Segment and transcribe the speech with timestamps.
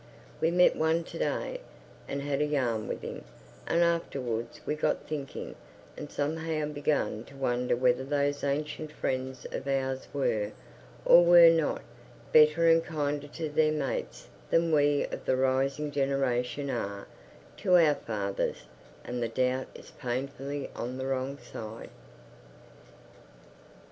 [0.39, 1.61] We met one to day,
[2.07, 3.23] and had a yarn with him,
[3.67, 5.53] and afterwards we got thinking,
[5.95, 10.53] and somehow began to wonder whether those ancient friends of ours were,
[11.05, 11.83] or were not,
[12.33, 17.07] better and kinder to their mates than we of the rising generation are
[17.57, 18.63] to our fathers;
[19.03, 21.91] and the doubt is painfully on the wrong side.